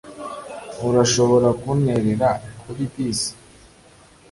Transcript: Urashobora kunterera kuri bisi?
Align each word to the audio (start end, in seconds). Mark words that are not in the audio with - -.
Urashobora 0.87 1.47
kunterera 1.59 2.29
kuri 2.61 2.83
bisi? 2.91 3.31